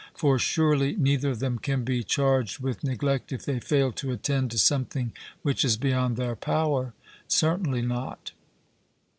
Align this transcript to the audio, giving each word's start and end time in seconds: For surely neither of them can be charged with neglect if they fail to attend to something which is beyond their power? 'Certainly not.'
For 0.15 0.39
surely 0.39 0.95
neither 0.95 1.29
of 1.29 1.37
them 1.37 1.59
can 1.59 1.83
be 1.83 2.03
charged 2.03 2.57
with 2.59 2.83
neglect 2.83 3.31
if 3.31 3.45
they 3.45 3.59
fail 3.59 3.91
to 3.91 4.11
attend 4.11 4.49
to 4.49 4.57
something 4.57 5.13
which 5.43 5.63
is 5.63 5.77
beyond 5.77 6.17
their 6.17 6.35
power? 6.35 6.95
'Certainly 7.27 7.83
not.' 7.83 8.31